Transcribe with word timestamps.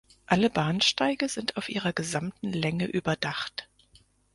Alle 0.25 0.49
Bahnsteige 0.49 1.29
sind 1.29 1.57
auf 1.57 1.69
ihrer 1.69 1.93
gesamten 1.93 2.51
Länge 2.53 2.87
überdacht. 2.87 3.69